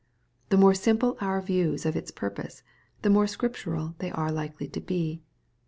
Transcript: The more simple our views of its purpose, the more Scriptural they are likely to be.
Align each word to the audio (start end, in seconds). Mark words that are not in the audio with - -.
The 0.49 0.57
more 0.57 0.73
simple 0.73 1.15
our 1.21 1.39
views 1.41 1.85
of 1.85 1.95
its 1.95 2.09
purpose, 2.09 2.63
the 3.03 3.09
more 3.11 3.27
Scriptural 3.27 3.93
they 3.99 4.09
are 4.09 4.31
likely 4.31 4.67
to 4.67 4.81
be. 4.81 5.21